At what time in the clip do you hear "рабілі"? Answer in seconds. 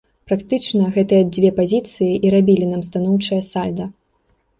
2.37-2.65